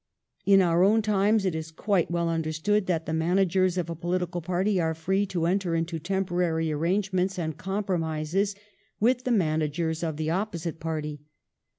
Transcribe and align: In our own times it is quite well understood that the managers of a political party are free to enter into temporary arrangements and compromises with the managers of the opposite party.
In 0.47 0.63
our 0.63 0.83
own 0.83 1.03
times 1.03 1.45
it 1.45 1.53
is 1.53 1.69
quite 1.69 2.09
well 2.09 2.27
understood 2.27 2.87
that 2.87 3.05
the 3.05 3.13
managers 3.13 3.77
of 3.77 3.87
a 3.87 3.95
political 3.95 4.41
party 4.41 4.81
are 4.81 4.95
free 4.95 5.27
to 5.27 5.45
enter 5.45 5.75
into 5.75 5.99
temporary 5.99 6.71
arrangements 6.71 7.37
and 7.37 7.55
compromises 7.55 8.55
with 8.99 9.25
the 9.25 9.31
managers 9.31 10.01
of 10.01 10.17
the 10.17 10.31
opposite 10.31 10.79
party. 10.79 11.21